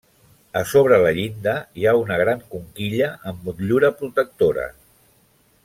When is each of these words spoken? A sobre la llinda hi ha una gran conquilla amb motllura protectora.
A 0.59 0.61
sobre 0.69 0.97
la 1.03 1.11
llinda 1.17 1.53
hi 1.81 1.85
ha 1.85 1.93
una 1.99 2.17
gran 2.23 2.41
conquilla 2.55 3.11
amb 3.33 3.45
motllura 3.49 3.93
protectora. 4.01 4.69